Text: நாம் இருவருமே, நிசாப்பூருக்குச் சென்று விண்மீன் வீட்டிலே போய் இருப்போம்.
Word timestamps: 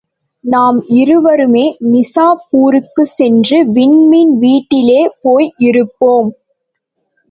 நாம் 0.43 0.77
இருவருமே, 0.87 1.65
நிசாப்பூருக்குச் 1.91 3.13
சென்று 3.13 3.71
விண்மீன் 3.71 4.35
வீட்டிலே 4.37 5.01
போய் 5.21 5.53
இருப்போம். 5.57 6.29